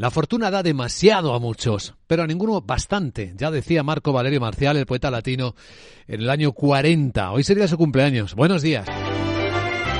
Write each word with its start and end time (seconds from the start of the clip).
La 0.00 0.10
fortuna 0.10 0.50
da 0.50 0.62
demasiado 0.62 1.34
a 1.34 1.38
muchos, 1.38 1.92
pero 2.06 2.22
a 2.22 2.26
ninguno 2.26 2.62
bastante. 2.62 3.34
Ya 3.36 3.50
decía 3.50 3.82
Marco 3.82 4.14
Valerio 4.14 4.40
Marcial, 4.40 4.78
el 4.78 4.86
poeta 4.86 5.10
latino, 5.10 5.54
en 6.08 6.22
el 6.22 6.30
año 6.30 6.52
40. 6.52 7.30
Hoy 7.32 7.44
sería 7.44 7.68
su 7.68 7.76
cumpleaños. 7.76 8.34
Buenos 8.34 8.62
días. 8.62 8.86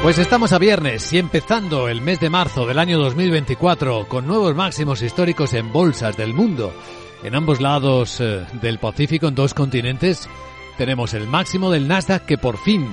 Pues 0.02 0.16
estamos 0.16 0.54
a 0.54 0.58
viernes 0.58 1.12
y 1.12 1.18
empezando 1.18 1.86
el 1.90 2.00
mes 2.00 2.18
de 2.18 2.30
marzo 2.30 2.66
del 2.66 2.78
año 2.78 2.98
2024 2.98 4.08
con 4.08 4.26
nuevos 4.26 4.54
máximos 4.54 5.02
históricos 5.02 5.52
en 5.52 5.70
bolsas 5.70 6.16
del 6.16 6.32
mundo. 6.32 6.72
En 7.22 7.34
ambos 7.34 7.60
lados 7.60 8.22
eh, 8.22 8.46
del 8.62 8.78
Pacífico, 8.78 9.28
en 9.28 9.34
dos 9.34 9.52
continentes, 9.52 10.30
tenemos 10.78 11.12
el 11.12 11.26
máximo 11.26 11.70
del 11.70 11.88
Nasdaq 11.88 12.24
que 12.24 12.38
por 12.38 12.56
fin 12.56 12.90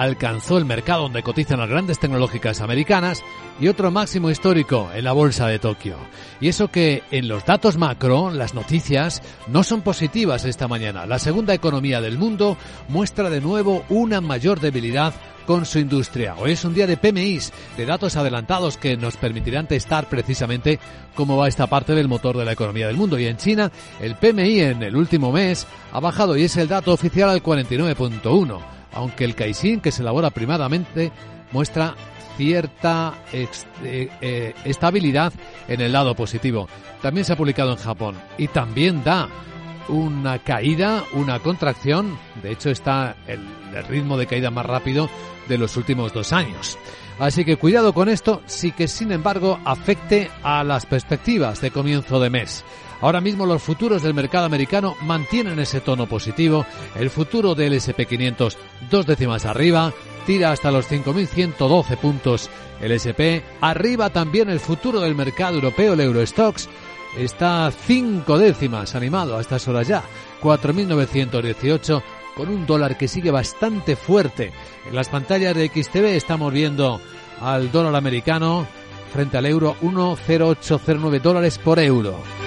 alcanzó 0.00 0.56
el 0.56 0.64
mercado 0.64 1.02
donde 1.02 1.22
cotizan 1.22 1.58
las 1.58 1.68
grandes 1.68 1.98
tecnológicas 1.98 2.62
americanas 2.62 3.22
y 3.60 3.68
otro 3.68 3.90
máximo 3.90 4.30
histórico 4.30 4.88
en 4.94 5.04
la 5.04 5.12
bolsa 5.12 5.46
de 5.46 5.58
Tokio. 5.58 5.98
Y 6.40 6.48
eso 6.48 6.68
que 6.68 7.02
en 7.10 7.28
los 7.28 7.44
datos 7.44 7.76
macro, 7.76 8.30
las 8.30 8.54
noticias 8.54 9.22
no 9.46 9.62
son 9.62 9.82
positivas 9.82 10.46
esta 10.46 10.68
mañana. 10.68 11.04
La 11.04 11.18
segunda 11.18 11.52
economía 11.52 12.00
del 12.00 12.16
mundo 12.16 12.56
muestra 12.88 13.28
de 13.28 13.42
nuevo 13.42 13.84
una 13.90 14.22
mayor 14.22 14.60
debilidad 14.60 15.12
con 15.46 15.66
su 15.66 15.78
industria. 15.78 16.34
Hoy 16.38 16.52
es 16.52 16.64
un 16.64 16.72
día 16.72 16.86
de 16.86 16.96
PMIs, 16.96 17.52
de 17.76 17.84
datos 17.84 18.16
adelantados 18.16 18.78
que 18.78 18.96
nos 18.96 19.18
permitirán 19.18 19.68
testar 19.68 20.08
precisamente 20.08 20.78
cómo 21.14 21.36
va 21.36 21.48
esta 21.48 21.66
parte 21.66 21.94
del 21.94 22.08
motor 22.08 22.38
de 22.38 22.46
la 22.46 22.52
economía 22.52 22.86
del 22.86 22.96
mundo. 22.96 23.18
Y 23.18 23.26
en 23.26 23.36
China, 23.36 23.70
el 24.00 24.14
PMI 24.14 24.60
en 24.60 24.82
el 24.82 24.96
último 24.96 25.30
mes 25.30 25.66
ha 25.92 26.00
bajado 26.00 26.38
y 26.38 26.44
es 26.44 26.56
el 26.56 26.68
dato 26.68 26.90
oficial 26.94 27.28
al 27.28 27.42
49.1 27.42 28.79
aunque 28.92 29.24
el 29.24 29.34
Caixin, 29.34 29.80
que 29.80 29.92
se 29.92 30.02
elabora 30.02 30.30
primadamente, 30.30 31.12
muestra 31.52 31.94
cierta 32.36 33.14
eh, 33.32 33.48
eh, 33.84 34.54
estabilidad 34.64 35.32
en 35.68 35.80
el 35.80 35.92
lado 35.92 36.14
positivo. 36.14 36.68
También 37.02 37.24
se 37.24 37.32
ha 37.32 37.36
publicado 37.36 37.72
en 37.72 37.76
Japón 37.76 38.16
y 38.38 38.48
también 38.48 39.04
da 39.04 39.28
una 39.88 40.38
caída, 40.38 41.04
una 41.12 41.40
contracción, 41.40 42.18
de 42.42 42.52
hecho 42.52 42.70
está 42.70 43.16
el, 43.26 43.40
el 43.74 43.84
ritmo 43.84 44.16
de 44.16 44.26
caída 44.26 44.50
más 44.50 44.66
rápido 44.66 45.10
de 45.48 45.58
los 45.58 45.76
últimos 45.76 46.12
dos 46.12 46.32
años. 46.32 46.78
Así 47.18 47.44
que 47.44 47.56
cuidado 47.56 47.92
con 47.92 48.08
esto, 48.08 48.40
sí 48.46 48.72
que 48.72 48.88
sin 48.88 49.12
embargo 49.12 49.58
afecte 49.66 50.30
a 50.42 50.64
las 50.64 50.86
perspectivas 50.86 51.60
de 51.60 51.70
comienzo 51.70 52.18
de 52.20 52.30
mes. 52.30 52.64
Ahora 53.00 53.20
mismo 53.20 53.46
los 53.46 53.62
futuros 53.62 54.02
del 54.02 54.14
mercado 54.14 54.44
americano 54.44 54.96
mantienen 55.02 55.58
ese 55.58 55.80
tono 55.80 56.06
positivo. 56.06 56.66
El 56.94 57.10
futuro 57.10 57.54
del 57.54 57.72
SP500 57.74 58.56
dos 58.90 59.06
décimas 59.06 59.46
arriba, 59.46 59.92
tira 60.26 60.52
hasta 60.52 60.70
los 60.70 60.90
5.112 60.90 61.96
puntos 61.96 62.50
el 62.80 62.92
SP. 62.92 63.42
Arriba 63.60 64.10
también 64.10 64.48
el 64.48 64.60
futuro 64.60 65.00
del 65.00 65.14
mercado 65.14 65.56
europeo, 65.56 65.94
el 65.94 66.00
Eurostox, 66.00 66.68
está 67.16 67.70
cinco 67.70 68.38
décimas 68.38 68.94
animado 68.94 69.36
a 69.36 69.40
estas 69.40 69.66
horas 69.68 69.88
ya, 69.88 70.02
4.918 70.42 72.02
con 72.36 72.48
un 72.48 72.66
dólar 72.66 72.96
que 72.96 73.08
sigue 73.08 73.30
bastante 73.30 73.96
fuerte. 73.96 74.52
En 74.88 74.94
las 74.94 75.08
pantallas 75.08 75.54
de 75.54 75.68
XTV 75.68 76.16
estamos 76.16 76.52
viendo 76.52 77.00
al 77.40 77.70
dólar 77.72 77.96
americano 77.96 78.66
frente 79.12 79.36
al 79.36 79.46
euro 79.46 79.76
1,0809 79.82 81.20
dólares 81.20 81.58
por 81.58 81.78
euro. 81.80 82.39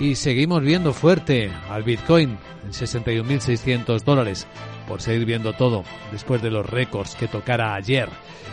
Y 0.00 0.14
seguimos 0.14 0.62
viendo 0.62 0.94
fuerte 0.94 1.52
al 1.68 1.82
Bitcoin 1.82 2.38
en 2.64 2.72
61.600 2.72 4.02
dólares, 4.02 4.46
por 4.88 5.02
seguir 5.02 5.26
viendo 5.26 5.52
todo 5.52 5.84
después 6.10 6.40
de 6.40 6.50
los 6.50 6.64
récords 6.64 7.14
que 7.16 7.28
tocara 7.28 7.74
ayer. 7.74 8.08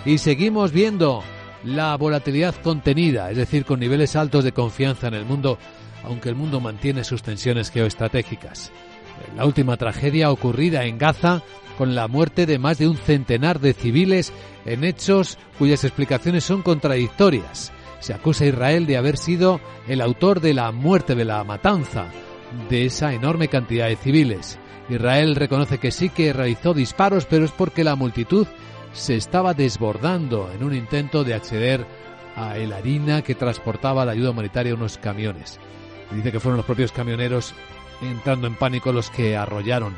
Y 0.06 0.18
seguimos 0.18 0.74
viendo 0.74 1.24
la 1.64 1.96
volatilidad 1.96 2.54
contenida, 2.56 3.32
es 3.32 3.38
decir, 3.38 3.64
con 3.64 3.80
niveles 3.80 4.18
altos 4.18 4.44
de 4.44 4.52
confianza 4.52 5.08
en 5.08 5.14
el 5.14 5.24
mundo, 5.24 5.58
aunque 6.04 6.28
el 6.28 6.36
mundo 6.36 6.60
mantiene 6.60 7.06
sus 7.06 7.24
tensiones 7.24 7.72
geoestratégicas. 7.72 8.74
La 9.38 9.46
última 9.46 9.78
tragedia 9.78 10.32
ocurrida 10.32 10.84
en 10.84 10.98
Gaza 10.98 11.42
con 11.78 11.96
la 11.96 12.10
muerte 12.10 12.46
de 12.46 12.60
más 12.60 12.78
de 12.78 12.90
un 12.90 12.98
centenar 12.98 13.62
de 13.62 13.74
civiles 13.74 14.34
en 14.66 14.84
hechos 14.84 15.38
cuyas 15.58 15.86
explicaciones 15.86 16.44
son 16.44 16.62
contradictorias. 16.62 17.72
Se 18.00 18.14
acusa 18.14 18.44
a 18.44 18.48
Israel 18.48 18.86
de 18.86 18.98
haber 18.98 19.18
sido 19.18 19.60
el 19.88 20.02
autor 20.02 20.40
de 20.40 20.54
la 20.54 20.72
muerte 20.72 21.16
de 21.16 21.26
la 21.26 21.44
matanza 21.44 22.08
de 22.70 22.86
esa 22.86 23.14
enorme 23.14 23.48
cantidad 23.48 23.88
de 23.88 23.96
civiles. 23.96 24.60
Israel 24.90 25.36
reconoce 25.36 25.80
que 25.80 25.92
sí 25.92 26.10
que 26.10 26.34
realizó 26.34 26.74
disparos, 26.74 27.26
pero 27.26 27.46
es 27.46 27.52
porque 27.52 27.84
la 27.84 27.96
multitud 27.96 28.48
se 28.94 29.16
estaba 29.16 29.54
desbordando 29.54 30.52
en 30.52 30.64
un 30.64 30.74
intento 30.74 31.24
de 31.24 31.34
acceder 31.34 31.86
a 32.36 32.56
la 32.56 32.78
harina 32.78 33.22
que 33.22 33.36
transportaba 33.36 34.06
la 34.06 34.12
ayuda 34.12 34.30
humanitaria 34.30 34.72
a 34.72 34.76
unos 34.76 34.98
camiones. 34.98 35.60
Dice 36.12 36.32
que 36.32 36.40
fueron 36.40 36.58
los 36.58 36.66
propios 36.66 36.92
camioneros 36.92 37.54
entrando 38.02 38.48
en 38.48 38.56
pánico 38.56 38.92
los 38.92 39.10
que 39.10 39.36
arrollaron 39.36 39.98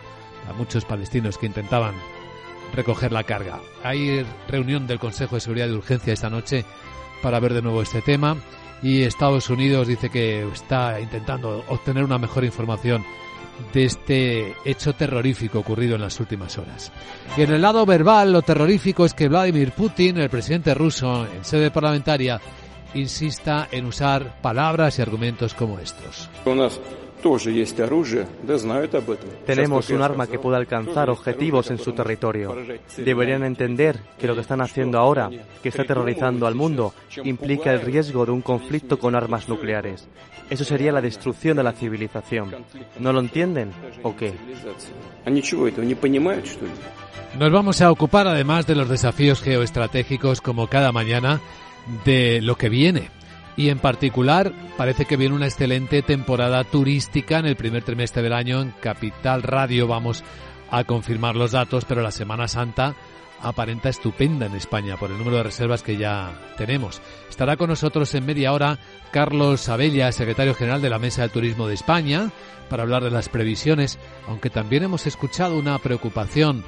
a 0.49 0.53
muchos 0.53 0.85
palestinos 0.85 1.37
que 1.37 1.45
intentaban 1.45 1.93
recoger 2.73 3.11
la 3.11 3.23
carga. 3.23 3.59
Hay 3.83 4.25
reunión 4.47 4.87
del 4.87 4.99
Consejo 4.99 5.35
de 5.35 5.41
Seguridad 5.41 5.67
de 5.67 5.75
Urgencia 5.75 6.13
esta 6.13 6.29
noche 6.29 6.65
para 7.21 7.39
ver 7.39 7.53
de 7.53 7.61
nuevo 7.61 7.81
este 7.81 8.01
tema 8.01 8.37
y 8.81 9.03
Estados 9.03 9.49
Unidos 9.49 9.87
dice 9.87 10.09
que 10.09 10.47
está 10.47 10.99
intentando 10.99 11.63
obtener 11.67 12.03
una 12.03 12.17
mejor 12.17 12.43
información 12.43 13.03
de 13.73 13.85
este 13.85 14.55
hecho 14.63 14.93
terrorífico 14.93 15.59
ocurrido 15.59 15.95
en 15.95 16.01
las 16.01 16.19
últimas 16.19 16.57
horas. 16.57 16.91
Y 17.35 17.41
en 17.41 17.51
el 17.51 17.61
lado 17.61 17.85
verbal, 17.85 18.31
lo 18.31 18.41
terrorífico 18.41 19.05
es 19.05 19.13
que 19.13 19.27
Vladimir 19.27 19.73
Putin, 19.73 20.17
el 20.17 20.29
presidente 20.29 20.73
ruso, 20.73 21.25
en 21.25 21.43
sede 21.43 21.69
parlamentaria, 21.69 22.39
insista 22.93 23.67
en 23.71 23.85
usar 23.85 24.41
palabras 24.41 24.97
y 24.97 25.01
argumentos 25.01 25.53
como 25.53 25.77
estos. 25.79 26.29
Tenemos 29.45 29.89
un 29.89 30.01
arma 30.01 30.27
que 30.27 30.39
puede 30.39 30.57
alcanzar 30.57 31.09
objetivos 31.09 31.69
en 31.71 31.77
su 31.77 31.91
territorio. 31.93 32.55
Deberían 32.97 33.43
entender 33.43 33.99
que 34.17 34.27
lo 34.27 34.35
que 34.35 34.41
están 34.41 34.61
haciendo 34.61 34.97
ahora, 34.97 35.29
que 35.61 35.69
está 35.69 35.83
aterrorizando 35.83 36.47
al 36.47 36.55
mundo, 36.55 36.93
implica 37.23 37.71
el 37.71 37.81
riesgo 37.81 38.25
de 38.25 38.31
un 38.31 38.41
conflicto 38.41 38.97
con 38.99 39.15
armas 39.15 39.49
nucleares. 39.49 40.07
Eso 40.49 40.63
sería 40.63 40.91
la 40.91 41.01
destrucción 41.01 41.57
de 41.57 41.63
la 41.63 41.73
civilización. 41.73 42.55
¿No 42.99 43.13
lo 43.13 43.19
entienden 43.19 43.71
o 44.03 44.15
qué? 44.15 44.33
Nos 47.37 47.51
vamos 47.51 47.81
a 47.81 47.91
ocupar 47.91 48.27
además 48.27 48.65
de 48.65 48.75
los 48.75 48.89
desafíos 48.89 49.41
geoestratégicos 49.41 50.41
como 50.41 50.67
cada 50.67 50.91
mañana 50.91 51.39
de 52.05 52.41
lo 52.41 52.55
que 52.55 52.69
viene 52.69 53.18
y 53.55 53.69
en 53.69 53.79
particular 53.79 54.53
parece 54.77 55.05
que 55.05 55.17
viene 55.17 55.35
una 55.35 55.47
excelente 55.47 56.01
temporada 56.01 56.63
turística 56.63 57.39
en 57.39 57.45
el 57.45 57.55
primer 57.55 57.83
trimestre 57.83 58.21
del 58.21 58.33
año 58.33 58.61
en 58.61 58.71
Capital 58.71 59.43
Radio. 59.43 59.87
Vamos 59.87 60.23
a 60.71 60.83
confirmar 60.83 61.35
los 61.35 61.51
datos, 61.51 61.85
pero 61.85 62.01
la 62.01 62.11
Semana 62.11 62.47
Santa 62.47 62.95
aparenta 63.41 63.89
estupenda 63.89 64.45
en 64.45 64.55
España 64.55 64.97
por 64.97 65.11
el 65.11 65.17
número 65.17 65.37
de 65.37 65.43
reservas 65.43 65.83
que 65.83 65.97
ya 65.97 66.33
tenemos. 66.57 67.01
Estará 67.29 67.57
con 67.57 67.69
nosotros 67.69 68.13
en 68.15 68.25
media 68.25 68.53
hora 68.53 68.79
Carlos 69.11 69.69
Abella, 69.69 70.11
secretario 70.11 70.53
general 70.53 70.81
de 70.81 70.89
la 70.89 70.99
Mesa 70.99 71.23
de 71.23 71.29
Turismo 71.29 71.67
de 71.67 71.75
España, 71.75 72.31
para 72.69 72.83
hablar 72.83 73.03
de 73.03 73.11
las 73.11 73.29
previsiones, 73.29 73.97
aunque 74.27 74.49
también 74.49 74.83
hemos 74.83 75.07
escuchado 75.07 75.57
una 75.57 75.77
preocupación 75.79 76.63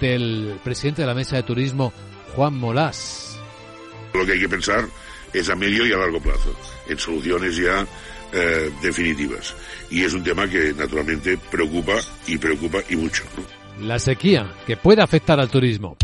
del 0.00 0.58
presidente 0.64 1.02
de 1.02 1.08
la 1.08 1.14
Mesa 1.14 1.36
de 1.36 1.42
Turismo, 1.44 1.92
Juan 2.34 2.54
Molás. 2.54 3.38
Lo 4.12 4.26
que 4.26 4.32
hay 4.32 4.40
que 4.40 4.48
pensar 4.48 4.84
es 5.32 5.48
a 5.48 5.54
medio 5.54 5.86
y 5.86 5.92
a 5.92 5.98
largo 5.98 6.20
plazo, 6.20 6.54
en 6.88 6.98
soluciones 6.98 7.56
ya 7.56 7.86
eh, 8.32 8.70
definitivas. 8.82 9.54
Y 9.90 10.02
es 10.02 10.12
un 10.12 10.24
tema 10.24 10.48
que 10.48 10.72
naturalmente 10.76 11.38
preocupa 11.50 11.94
y 12.26 12.38
preocupa 12.38 12.78
y 12.88 12.96
mucho. 12.96 13.24
La 13.80 13.98
sequía, 13.98 14.52
que 14.66 14.76
puede 14.76 15.02
afectar 15.02 15.38
al 15.38 15.48
turismo. 15.48 15.96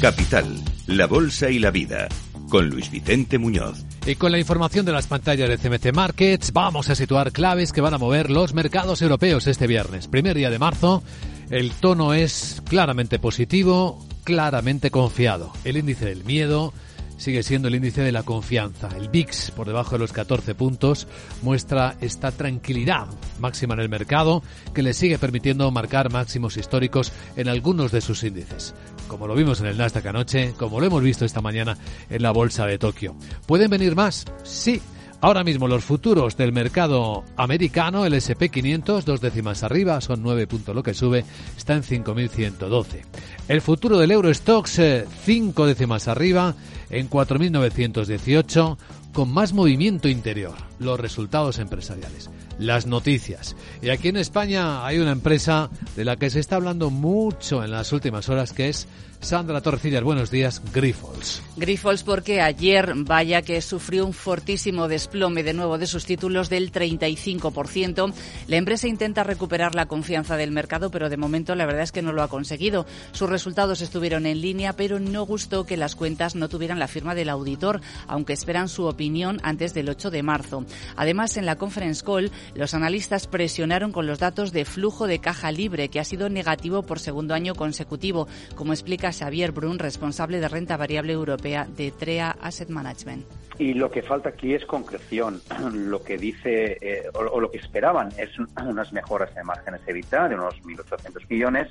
Capital, 0.00 0.46
la 0.86 1.06
Bolsa 1.06 1.50
y 1.50 1.58
la 1.58 1.72
Vida, 1.72 2.08
con 2.48 2.68
Luis 2.68 2.88
Vicente 2.88 3.36
Muñoz. 3.36 3.84
Y 4.06 4.14
con 4.14 4.30
la 4.30 4.38
información 4.38 4.86
de 4.86 4.92
las 4.92 5.08
pantallas 5.08 5.48
de 5.48 5.58
CMC 5.58 5.92
Markets, 5.92 6.52
vamos 6.52 6.88
a 6.88 6.94
situar 6.94 7.32
claves 7.32 7.72
que 7.72 7.80
van 7.80 7.94
a 7.94 7.98
mover 7.98 8.30
los 8.30 8.54
mercados 8.54 9.02
europeos 9.02 9.48
este 9.48 9.66
viernes, 9.66 10.06
primer 10.06 10.36
día 10.36 10.50
de 10.50 10.58
marzo. 10.60 11.02
El 11.50 11.72
tono 11.72 12.12
es 12.12 12.62
claramente 12.68 13.18
positivo, 13.18 14.04
claramente 14.24 14.90
confiado. 14.90 15.50
El 15.64 15.78
índice 15.78 16.04
del 16.04 16.24
miedo 16.24 16.74
sigue 17.16 17.42
siendo 17.42 17.68
el 17.68 17.74
índice 17.74 18.02
de 18.02 18.12
la 18.12 18.22
confianza. 18.22 18.90
El 18.94 19.08
VIX, 19.08 19.52
por 19.52 19.66
debajo 19.66 19.92
de 19.92 20.00
los 20.00 20.12
14 20.12 20.54
puntos, 20.54 21.08
muestra 21.40 21.96
esta 22.02 22.32
tranquilidad 22.32 23.06
máxima 23.38 23.72
en 23.74 23.80
el 23.80 23.88
mercado 23.88 24.42
que 24.74 24.82
le 24.82 24.92
sigue 24.92 25.18
permitiendo 25.18 25.70
marcar 25.70 26.12
máximos 26.12 26.58
históricos 26.58 27.12
en 27.36 27.48
algunos 27.48 27.92
de 27.92 28.02
sus 28.02 28.22
índices. 28.24 28.74
Como 29.08 29.26
lo 29.26 29.34
vimos 29.34 29.60
en 29.60 29.68
el 29.68 29.78
Nasdaq 29.78 30.04
anoche, 30.04 30.52
como 30.58 30.80
lo 30.80 30.86
hemos 30.86 31.02
visto 31.02 31.24
esta 31.24 31.40
mañana 31.40 31.78
en 32.10 32.22
la 32.22 32.30
bolsa 32.30 32.66
de 32.66 32.78
Tokio. 32.78 33.16
¿Pueden 33.46 33.70
venir 33.70 33.96
más? 33.96 34.26
Sí 34.44 34.82
Ahora 35.20 35.42
mismo 35.42 35.66
los 35.66 35.84
futuros 35.84 36.36
del 36.36 36.52
mercado 36.52 37.24
americano, 37.36 38.06
el 38.06 38.14
SP500, 38.14 39.02
dos 39.02 39.20
décimas 39.20 39.64
arriba, 39.64 40.00
son 40.00 40.22
9 40.22 40.46
puntos 40.46 40.76
lo 40.76 40.84
que 40.84 40.94
sube, 40.94 41.24
está 41.56 41.74
en 41.74 41.82
5.112. 41.82 43.02
El 43.48 43.60
futuro 43.60 43.98
del 43.98 44.12
Eurostox, 44.12 44.80
5 45.24 45.64
eh, 45.64 45.68
décimas 45.68 46.06
arriba, 46.06 46.54
en 46.90 47.10
4.918, 47.10 48.76
con 49.12 49.32
más 49.32 49.52
movimiento 49.52 50.08
interior, 50.08 50.54
los 50.78 50.98
resultados 50.98 51.58
empresariales, 51.58 52.30
las 52.58 52.86
noticias. 52.86 53.56
Y 53.82 53.90
aquí 53.90 54.08
en 54.08 54.16
España 54.16 54.86
hay 54.86 54.98
una 54.98 55.12
empresa 55.12 55.70
de 55.96 56.04
la 56.04 56.16
que 56.16 56.30
se 56.30 56.40
está 56.40 56.56
hablando 56.56 56.90
mucho 56.90 57.64
en 57.64 57.70
las 57.70 57.92
últimas 57.92 58.28
horas, 58.28 58.52
que 58.52 58.68
es 58.68 58.88
Sandra 59.20 59.60
Torrecillas, 59.60 60.04
buenos 60.04 60.30
días, 60.30 60.62
Grifols. 60.72 61.42
Grifols 61.56 62.04
porque 62.04 62.40
ayer, 62.40 62.92
vaya 62.94 63.42
que 63.42 63.60
sufrió 63.60 64.06
un 64.06 64.12
fortísimo 64.12 64.86
desplome 64.86 65.42
de 65.42 65.54
nuevo 65.54 65.76
de 65.76 65.88
sus 65.88 66.04
títulos 66.04 66.48
del 66.48 66.70
35%. 66.70 68.14
La 68.46 68.56
empresa 68.56 68.86
intenta 68.86 69.24
recuperar 69.24 69.74
la 69.74 69.86
confianza 69.86 70.36
del 70.36 70.52
mercado, 70.52 70.90
pero 70.90 71.10
de 71.10 71.16
momento 71.16 71.56
la 71.56 71.66
verdad 71.66 71.82
es 71.82 71.92
que 71.92 72.00
no 72.00 72.12
lo 72.12 72.22
ha 72.22 72.28
conseguido. 72.28 72.86
Sus 73.10 73.28
resultados 73.28 73.80
estuvieron 73.80 74.24
en 74.24 74.40
línea, 74.40 74.74
pero 74.74 75.00
no 75.00 75.24
gustó 75.26 75.66
que 75.66 75.76
las 75.76 75.96
cuentas 75.96 76.36
no 76.36 76.48
tuvieran 76.48 76.78
la 76.78 76.88
firma 76.88 77.16
del 77.16 77.28
auditor, 77.28 77.80
aunque 78.06 78.32
esperan 78.32 78.68
su 78.68 78.84
opinión 78.84 79.40
antes 79.42 79.74
del 79.74 79.88
8 79.88 80.10
de 80.12 80.22
marzo. 80.22 80.64
Además, 80.96 81.36
en 81.36 81.46
la 81.46 81.56
conference 81.56 82.04
call, 82.04 82.30
los 82.54 82.74
analistas 82.74 83.26
presionaron 83.26 83.92
con 83.92 84.06
los 84.06 84.18
datos 84.18 84.52
de 84.52 84.64
flujo 84.64 85.06
de 85.06 85.18
caja 85.18 85.52
libre, 85.52 85.88
que 85.88 86.00
ha 86.00 86.04
sido 86.04 86.28
negativo 86.28 86.82
por 86.82 86.98
segundo 86.98 87.34
año 87.34 87.54
consecutivo, 87.54 88.28
como 88.54 88.72
explica 88.72 89.12
Xavier 89.12 89.52
Brun, 89.52 89.78
responsable 89.78 90.40
de 90.40 90.48
renta 90.48 90.76
variable 90.76 91.12
europea 91.12 91.66
de 91.76 91.90
TREA 91.90 92.36
Asset 92.40 92.68
Management. 92.68 93.26
Y 93.58 93.74
lo 93.74 93.90
que 93.90 94.02
falta 94.02 94.28
aquí 94.28 94.54
es 94.54 94.64
concreción. 94.64 95.40
Lo 95.72 96.02
que 96.02 96.16
dice 96.16 96.78
eh, 96.80 97.10
o, 97.12 97.40
lo 97.40 97.50
que 97.50 97.58
esperaban 97.58 98.10
es 98.16 98.30
unas 98.64 98.92
mejoras 98.92 99.36
en 99.36 99.46
márgenes 99.46 99.80
EBITDA 99.86 100.28
de 100.28 100.34
unos 100.36 100.54
1.800 100.62 101.26
millones, 101.28 101.68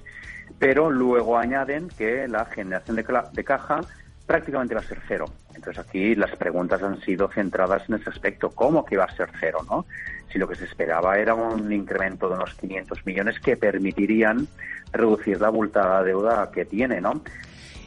pero 0.60 0.92
luego 0.92 1.38
añaden 1.38 1.88
que 1.98 2.28
la 2.28 2.46
generación 2.46 2.98
de, 2.98 3.06
de 3.32 3.44
caja 3.44 3.82
prácticamente 4.26 4.76
va 4.76 4.82
a 4.82 4.84
ser 4.84 5.00
cero. 5.08 5.26
Entonces 5.58 5.84
aquí 5.84 6.16
las 6.16 6.36
preguntas 6.36 6.82
han 6.84 7.02
sido 7.02 7.28
centradas 7.28 7.90
en 7.90 7.96
ese 7.96 8.12
aspecto, 8.12 8.52
¿cómo 8.52 8.86
que 8.86 8.96
va 8.96 9.06
a 9.06 9.16
ser 9.16 9.30
cero? 9.40 9.60
¿no? 9.68 9.86
Si 10.32 10.38
lo 10.38 10.48
que 10.48 10.56
se 10.56 10.66
esperaba 10.66 11.18
era 11.18 11.34
un 11.34 11.72
incremento 11.74 12.30
de 12.30 12.36
unos 12.36 12.54
500 12.54 13.06
millones 13.06 13.40
que 13.40 13.58
permitirían 13.58 14.48
reducir 14.94 15.42
la 15.42 15.48
abultada 15.48 16.04
deuda 16.04 16.52
que 16.52 16.64
tiene, 16.64 17.02
¿no? 17.02 17.22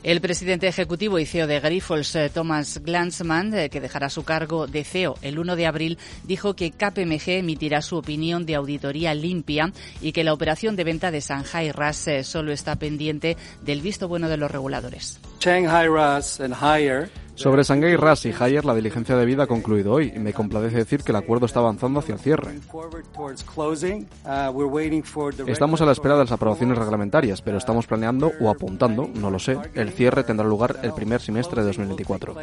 El 0.03 0.23
presidente 0.23 0.67
ejecutivo 0.67 1.19
y 1.19 1.27
CEO 1.27 1.47
de 1.47 1.61
Grifols, 1.61 2.17
eh, 2.17 2.31
Thomas 2.33 2.81
Glansman, 2.83 3.53
eh, 3.53 3.69
que 3.69 3.83
dejará 3.83 4.09
su 4.09 4.25
cargo 4.25 4.67
de 4.67 4.83
CEO 4.83 5.17
el 5.21 5.39
1 5.39 5.57
de 5.57 5.67
abril, 5.67 5.99
dijo 6.25 6.57
que 6.57 6.71
KPMG 6.71 7.41
emitirá 7.41 7.83
su 7.83 7.99
opinión 7.99 8.47
de 8.47 8.55
auditoría 8.55 9.13
limpia 9.15 9.73
y 10.01 10.13
que 10.13 10.25
la 10.25 10.33
operación 10.33 10.75
de 10.75 10.85
venta 10.85 11.11
de 11.11 11.21
Shanghai 11.21 11.71
RAS 11.71 12.09
eh, 12.09 12.25
solo 12.25 12.51
está 12.51 12.77
pendiente 12.77 13.37
del 13.61 13.83
visto 13.83 14.09
bueno 14.09 14.31
de 14.31 14.39
los 14.39 14.51
reguladores. 14.51 15.21
Shanghai 15.41 15.87
RAS 15.87 16.41
and 16.41 16.55
Higher 16.55 17.11
sobre 17.41 17.63
Shanghai 17.63 17.97
RAS 17.97 18.27
y 18.27 18.35
Haier, 18.39 18.67
la 18.67 18.75
diligencia 18.75 19.17
de 19.17 19.25
vida 19.25 19.45
ha 19.45 19.47
concluido 19.47 19.93
hoy 19.95 20.13
y 20.15 20.19
me 20.19 20.35
complace 20.35 20.77
decir 20.77 21.03
que 21.03 21.11
el 21.13 21.17
acuerdo 21.17 21.47
está 21.47 21.61
avanzando 21.61 22.01
hacia 22.01 22.13
el 22.15 22.21
cierre. 22.21 22.61
Estamos 25.47 25.81
a 25.81 25.87
la 25.87 25.93
espera 25.93 26.15
de 26.17 26.25
las 26.25 26.33
aprobaciones 26.33 26.77
reglamentarias, 26.77 27.41
pero 27.41 27.57
estamos 27.57 27.87
planeando 27.87 28.31
o 28.41 28.51
apuntando, 28.51 29.09
no 29.15 29.31
lo 29.31 29.39
sé, 29.39 29.57
el 29.73 29.91
cierre 29.93 30.23
tendrá 30.23 30.47
lugar 30.47 30.81
el 30.83 30.93
primer 30.93 31.23
semestre 31.23 31.63
de 31.63 31.69
2024. 31.69 32.37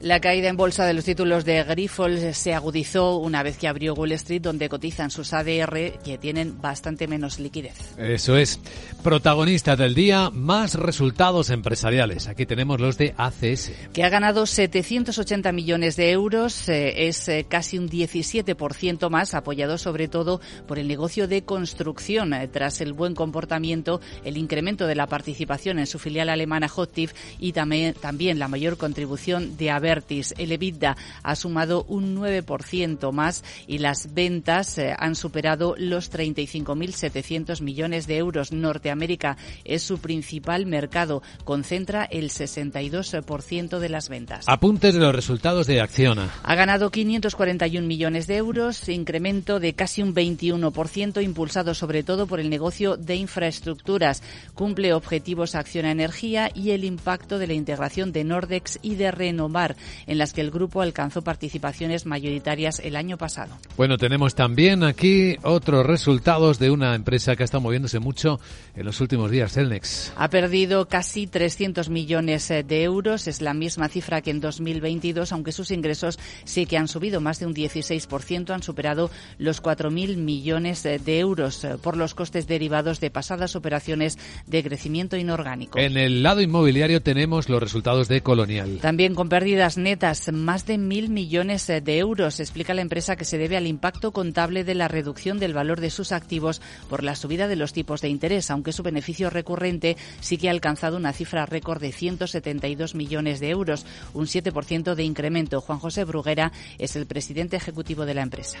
La 0.00 0.20
caída 0.20 0.50
en 0.50 0.58
bolsa 0.58 0.84
de 0.84 0.92
los 0.92 1.06
títulos 1.06 1.46
de 1.46 1.64
Grifols 1.64 2.36
se 2.36 2.52
agudizó 2.52 3.16
una 3.16 3.42
vez 3.42 3.56
que 3.56 3.66
abrió 3.66 3.94
Wall 3.94 4.12
Street, 4.12 4.42
donde 4.42 4.68
cotizan 4.68 5.10
sus 5.10 5.32
ADR 5.32 5.98
que 6.04 6.18
tienen 6.20 6.60
bastante 6.60 7.08
menos 7.08 7.38
liquidez. 7.38 7.96
Eso 7.96 8.36
es. 8.36 8.60
Protagonista 9.02 9.74
del 9.74 9.94
día, 9.94 10.28
más 10.30 10.74
resultados 10.74 11.48
empresariales. 11.48 12.28
Aquí 12.28 12.44
tenemos 12.44 12.78
los 12.78 12.98
de 12.98 13.14
ACS. 13.16 13.72
Que 13.94 14.04
ha 14.04 14.10
ganado 14.10 14.44
780 14.44 15.50
millones 15.52 15.96
de 15.96 16.10
euros, 16.10 16.68
eh, 16.68 17.08
es 17.08 17.26
eh, 17.28 17.46
casi 17.48 17.78
un 17.78 17.88
17% 17.88 19.08
más, 19.08 19.32
apoyado 19.32 19.78
sobre 19.78 20.08
todo 20.08 20.42
por 20.68 20.78
el 20.78 20.88
negocio 20.88 21.26
de 21.26 21.44
construcción. 21.44 22.34
Eh, 22.34 22.48
tras 22.48 22.82
el 22.82 22.92
buen 22.92 23.14
comportamiento, 23.14 24.02
el 24.24 24.36
incremento 24.36 24.86
de 24.86 24.94
la 24.94 25.06
participación 25.06 25.78
en 25.78 25.86
su 25.86 25.98
filial 25.98 26.28
alemana 26.28 26.68
Hotiv 26.74 27.12
y 27.38 27.52
también, 27.52 27.94
también 27.94 28.38
la 28.38 28.48
mayor 28.48 28.76
contribución 28.76 29.56
de 29.56 29.70
Avertis. 29.86 30.34
El 30.36 30.50
EBITDA 30.50 30.96
ha 31.22 31.36
sumado 31.36 31.84
un 31.84 32.16
9% 32.16 33.12
más 33.12 33.44
y 33.66 33.78
las 33.78 34.12
ventas 34.14 34.78
eh, 34.78 34.94
han 34.98 35.14
superado 35.14 35.74
los 35.78 36.10
35.700 36.10 37.60
millones 37.60 38.06
de 38.06 38.16
euros. 38.16 38.52
Norteamérica 38.52 39.36
es 39.64 39.82
su 39.82 39.98
principal 39.98 40.66
mercado, 40.66 41.22
concentra 41.44 42.04
el 42.04 42.30
62% 42.30 43.78
de 43.78 43.88
las 43.88 44.08
ventas. 44.08 44.44
Apuntes 44.48 44.94
de 44.94 45.00
los 45.00 45.14
resultados 45.14 45.66
de 45.66 45.80
Acciona. 45.80 46.30
Ha 46.42 46.54
ganado 46.56 46.90
541 46.90 47.86
millones 47.86 48.26
de 48.26 48.36
euros, 48.36 48.88
incremento 48.88 49.60
de 49.60 49.74
casi 49.74 50.02
un 50.02 50.14
21%, 50.14 51.22
impulsado 51.22 51.74
sobre 51.74 52.02
todo 52.02 52.26
por 52.26 52.40
el 52.40 52.50
negocio 52.50 52.96
de 52.96 53.14
infraestructuras. 53.14 54.22
Cumple 54.54 54.94
objetivos 54.94 55.54
Acciona 55.54 55.92
Energía 55.92 56.50
y 56.52 56.70
el 56.70 56.84
impacto 56.84 57.38
de 57.38 57.46
la 57.46 57.54
integración 57.54 58.12
de 58.12 58.24
Nordex 58.24 58.80
y 58.82 58.96
de 58.96 59.10
Renovar 59.10 59.75
en 60.06 60.18
las 60.18 60.32
que 60.32 60.40
el 60.40 60.50
grupo 60.50 60.82
alcanzó 60.82 61.22
participaciones 61.22 62.06
mayoritarias 62.06 62.80
el 62.80 62.96
año 62.96 63.16
pasado. 63.16 63.56
Bueno, 63.76 63.98
tenemos 63.98 64.34
también 64.34 64.84
aquí 64.84 65.36
otros 65.42 65.86
resultados 65.86 66.58
de 66.58 66.70
una 66.70 66.94
empresa 66.94 67.36
que 67.36 67.42
ha 67.42 67.44
estado 67.44 67.60
moviéndose 67.60 67.98
mucho 67.98 68.40
en 68.74 68.84
los 68.84 69.00
últimos 69.00 69.30
días, 69.30 69.52
Celnex. 69.52 70.12
Ha 70.16 70.28
perdido 70.30 70.88
casi 70.88 71.26
300 71.26 71.88
millones 71.88 72.50
eh, 72.50 72.62
de 72.62 72.82
euros, 72.82 73.26
es 73.26 73.40
la 73.40 73.54
misma 73.54 73.88
cifra 73.88 74.20
que 74.20 74.30
en 74.30 74.40
2022, 74.40 75.32
aunque 75.32 75.52
sus 75.52 75.70
ingresos 75.70 76.18
sí 76.44 76.66
que 76.66 76.78
han 76.78 76.88
subido 76.88 77.20
más 77.20 77.40
de 77.40 77.46
un 77.46 77.54
16%, 77.54 78.50
han 78.50 78.62
superado 78.62 79.10
los 79.38 79.62
4.000 79.62 80.16
millones 80.16 80.84
eh, 80.86 80.98
de 80.98 81.18
euros 81.18 81.64
eh, 81.64 81.76
por 81.82 81.96
los 81.96 82.14
costes 82.14 82.46
derivados 82.46 83.00
de 83.00 83.10
pasadas 83.10 83.56
operaciones 83.56 84.18
de 84.46 84.62
crecimiento 84.62 85.16
inorgánico. 85.16 85.78
En 85.78 85.96
el 85.96 86.22
lado 86.22 86.40
inmobiliario 86.40 87.02
tenemos 87.02 87.48
los 87.48 87.60
resultados 87.60 88.08
de 88.08 88.20
Colonial. 88.20 88.78
También 88.80 89.14
con 89.14 89.28
pérdidas 89.28 89.65
netas, 89.74 90.32
más 90.32 90.64
de 90.64 90.78
mil 90.78 91.10
millones 91.10 91.66
de 91.66 91.98
euros, 91.98 92.38
explica 92.38 92.74
la 92.74 92.82
empresa 92.82 93.16
que 93.16 93.24
se 93.24 93.36
debe 93.36 93.56
al 93.56 93.66
impacto 93.66 94.12
contable 94.12 94.62
de 94.62 94.76
la 94.76 94.86
reducción 94.86 95.40
del 95.40 95.54
valor 95.54 95.80
de 95.80 95.90
sus 95.90 96.12
activos 96.12 96.62
por 96.88 97.02
la 97.02 97.16
subida 97.16 97.48
de 97.48 97.56
los 97.56 97.72
tipos 97.72 98.00
de 98.00 98.08
interés, 98.08 98.52
aunque 98.52 98.72
su 98.72 98.84
beneficio 98.84 99.28
recurrente 99.28 99.96
sí 100.20 100.38
que 100.38 100.48
ha 100.48 100.52
alcanzado 100.52 100.96
una 100.96 101.12
cifra 101.12 101.46
récord 101.46 101.80
de 101.80 101.90
172 101.90 102.94
millones 102.94 103.40
de 103.40 103.50
euros, 103.50 103.86
un 104.14 104.26
7% 104.26 104.94
de 104.94 105.02
incremento. 105.02 105.60
Juan 105.60 105.80
José 105.80 106.04
Bruguera 106.04 106.52
es 106.78 106.94
el 106.94 107.06
presidente 107.06 107.56
ejecutivo 107.56 108.06
de 108.06 108.14
la 108.14 108.22
empresa. 108.22 108.58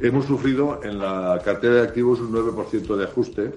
Hemos 0.00 0.24
sufrido 0.24 0.82
en 0.82 0.98
la 0.98 1.40
cartera 1.44 1.74
de 1.74 1.82
activos 1.82 2.20
un 2.20 2.32
9% 2.32 2.96
de 2.96 3.04
ajuste, 3.04 3.54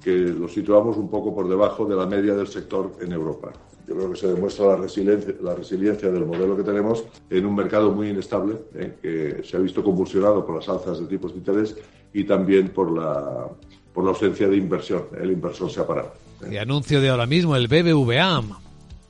que 0.00 0.12
lo 0.12 0.48
situamos 0.48 0.96
un 0.96 1.10
poco 1.10 1.34
por 1.34 1.48
debajo 1.48 1.84
de 1.84 1.96
la 1.96 2.06
media 2.06 2.34
del 2.34 2.46
sector 2.46 2.92
en 3.00 3.12
Europa. 3.12 3.52
Creo 3.94 4.10
que 4.10 4.18
se 4.18 4.28
demuestra 4.28 4.66
la 4.66 4.76
resiliencia, 4.76 5.34
la 5.42 5.54
resiliencia 5.54 6.10
del 6.10 6.26
modelo 6.26 6.56
que 6.56 6.62
tenemos 6.62 7.04
en 7.30 7.46
un 7.46 7.54
mercado 7.54 7.92
muy 7.92 8.08
inestable, 8.10 8.56
eh, 8.74 8.94
que 9.00 9.42
se 9.44 9.56
ha 9.56 9.60
visto 9.60 9.82
convulsionado 9.82 10.44
por 10.44 10.56
las 10.56 10.68
alzas 10.68 11.00
de 11.00 11.06
tipos 11.06 11.32
de 11.32 11.38
interés 11.38 11.76
y 12.12 12.24
también 12.24 12.68
por 12.68 12.90
la, 12.90 13.48
por 13.92 14.04
la 14.04 14.10
ausencia 14.10 14.48
de 14.48 14.56
inversión. 14.56 15.04
El 15.20 15.30
inversor 15.30 15.70
se 15.70 15.80
ha 15.80 15.86
parado. 15.86 16.12
Y 16.50 16.56
anuncio 16.56 17.00
de 17.00 17.08
ahora 17.08 17.26
mismo, 17.26 17.54
el 17.56 17.68
BBVA 17.68 18.42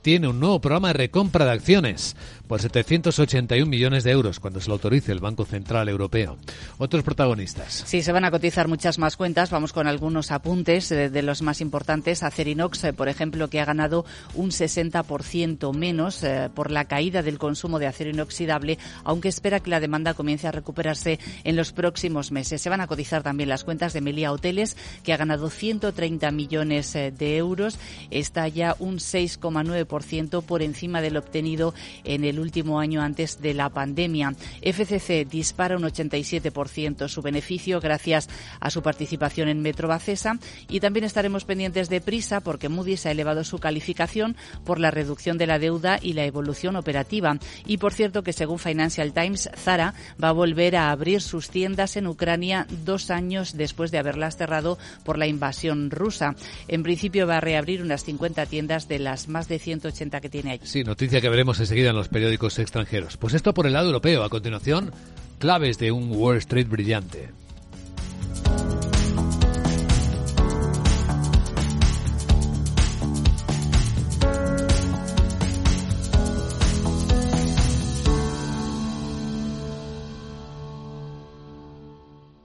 tiene 0.01 0.27
un 0.27 0.39
nuevo 0.39 0.59
programa 0.59 0.89
de 0.89 0.93
recompra 0.93 1.45
de 1.45 1.51
acciones 1.51 2.15
por 2.47 2.61
781 2.61 3.65
millones 3.65 4.03
de 4.03 4.11
euros 4.11 4.39
cuando 4.39 4.59
se 4.59 4.67
lo 4.67 4.73
autorice 4.73 5.11
el 5.11 5.19
Banco 5.19 5.45
Central 5.45 5.89
Europeo. 5.89 6.37
Otros 6.77 7.03
protagonistas. 7.03 7.83
Sí, 7.85 8.01
se 8.01 8.11
van 8.11 8.25
a 8.25 8.31
cotizar 8.31 8.67
muchas 8.67 8.99
más 8.99 9.17
cuentas. 9.17 9.49
Vamos 9.49 9.73
con 9.73 9.87
algunos 9.87 10.31
apuntes 10.31 10.89
de, 10.89 11.21
los 11.21 11.41
más 11.41 11.61
importantes. 11.61 12.23
Acerinox, 12.23 12.83
eh, 12.83 12.93
por 12.93 13.07
ejemplo, 13.07 13.49
que 13.49 13.59
ha 13.59 13.65
ganado 13.65 14.05
un 14.33 14.51
60% 14.51 15.73
menos 15.73 16.23
eh, 16.23 16.49
por 16.53 16.71
la 16.71 16.85
caída 16.85 17.21
del 17.21 17.39
consumo 17.39 17.79
de 17.79 17.87
acero 17.87 18.09
inoxidable, 18.09 18.77
aunque 19.03 19.29
espera 19.29 19.61
que 19.61 19.69
la 19.69 19.79
demanda 19.79 20.13
comience 20.13 20.47
a 20.47 20.51
recuperarse 20.51 21.19
en 21.43 21.55
los 21.55 21.71
próximos 21.71 22.31
meses. 22.31 22.61
Se 22.61 22.69
van 22.69 22.81
a 22.81 22.87
cotizar 22.87 23.23
también 23.23 23.49
las 23.49 23.63
cuentas 23.63 23.93
de 23.93 24.01
Melia 24.01 24.31
Hoteles, 24.31 24.75
que 25.03 25.13
ha 25.13 25.17
ganado 25.17 25.49
130 25.49 26.31
millones 26.31 26.95
eh, 26.95 27.11
de 27.11 27.37
euros. 27.37 27.79
Está 28.11 28.47
ya 28.47 28.75
un 28.79 28.97
6,9% 28.97 30.43
por 30.43 30.61
encima 30.61 31.01
del 31.01 31.17
obtenido 31.17 31.73
en 32.03 32.25
el 32.25 32.32
el 32.33 32.39
último 32.39 32.79
año 32.79 33.01
antes 33.01 33.41
de 33.41 33.53
la 33.53 33.69
pandemia. 33.69 34.33
FCC 34.61 35.27
dispara 35.29 35.77
un 35.77 35.83
87% 35.83 37.07
su 37.07 37.21
beneficio 37.21 37.79
gracias 37.79 38.29
a 38.59 38.69
su 38.69 38.81
participación 38.81 39.49
en 39.49 39.61
Metrobacesa 39.61 40.37
y 40.67 40.79
también 40.79 41.05
estaremos 41.05 41.45
pendientes 41.45 41.89
de 41.89 42.01
Prisa 42.01 42.41
porque 42.41 42.69
Moody's 42.69 43.05
ha 43.05 43.11
elevado 43.11 43.43
su 43.43 43.59
calificación 43.59 44.35
por 44.65 44.79
la 44.79 44.91
reducción 44.91 45.37
de 45.37 45.47
la 45.47 45.59
deuda 45.59 45.99
y 46.01 46.13
la 46.13 46.25
evolución 46.25 46.75
operativa. 46.75 47.37
Y 47.65 47.77
por 47.77 47.93
cierto 47.93 48.23
que 48.23 48.33
según 48.33 48.59
Financial 48.59 49.13
Times, 49.13 49.49
Zara 49.55 49.93
va 50.21 50.29
a 50.29 50.33
volver 50.33 50.75
a 50.75 50.91
abrir 50.91 51.21
sus 51.21 51.49
tiendas 51.49 51.95
en 51.97 52.07
Ucrania 52.07 52.67
dos 52.85 53.11
años 53.11 53.55
después 53.55 53.91
de 53.91 53.99
haberlas 53.99 54.37
cerrado 54.37 54.77
por 55.05 55.17
la 55.17 55.27
invasión 55.27 55.91
rusa. 55.91 56.35
En 56.67 56.83
principio 56.83 57.27
va 57.27 57.37
a 57.37 57.41
reabrir 57.41 57.81
unas 57.81 58.03
50 58.03 58.45
tiendas 58.47 58.87
de 58.87 58.99
las 58.99 59.27
más 59.27 59.47
de 59.47 59.59
180 59.59 60.21
que 60.21 60.29
tiene 60.29 60.51
allí. 60.51 60.65
Sí, 60.65 60.83
noticia 60.83 61.21
que 61.21 61.29
veremos 61.29 61.59
enseguida 61.59 61.89
en 61.89 61.95
los 61.95 62.09
periódicos 62.23 62.57
extranjeros. 62.57 63.17
Pues 63.17 63.33
esto 63.33 63.53
por 63.53 63.67
el 63.67 63.73
lado 63.73 63.87
europeo. 63.87 64.23
A 64.23 64.29
continuación, 64.29 64.93
claves 65.39 65.77
de 65.77 65.91
un 65.91 66.09
Wall 66.09 66.37
Street 66.37 66.69
brillante. 66.69 67.31